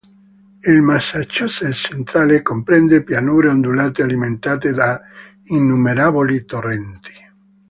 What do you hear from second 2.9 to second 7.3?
pianure ondulate alimentate da innumerevoli torrenti.